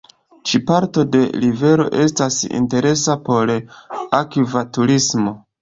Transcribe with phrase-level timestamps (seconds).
[0.51, 3.55] Ĉi parto de rivero estas interesa por
[4.23, 5.41] akva turismo.